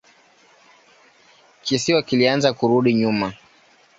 Kisiwa 1.63 2.01
kilianza 2.03 2.53
kurudi 2.53 2.93
nyuma. 2.93 3.27